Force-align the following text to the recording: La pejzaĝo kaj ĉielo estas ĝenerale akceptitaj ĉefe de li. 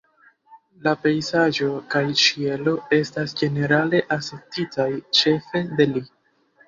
La 0.85 0.93
pejzaĝo 1.01 1.67
kaj 1.95 2.01
ĉielo 2.23 2.73
estas 2.99 3.37
ĝenerale 3.43 4.01
akceptitaj 4.17 4.89
ĉefe 5.21 5.63
de 5.77 5.89
li. 5.93 6.05